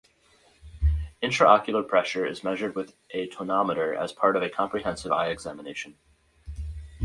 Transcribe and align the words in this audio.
Intraocular 1.21 1.87
pressure 1.87 2.25
is 2.25 2.43
measured 2.43 2.73
with 2.73 2.95
a 3.11 3.27
tonometer 3.29 3.95
as 3.95 4.11
part 4.11 4.35
of 4.35 4.41
a 4.41 4.49
comprehensive 4.49 5.11
eye 5.11 5.27
examination. 5.27 5.95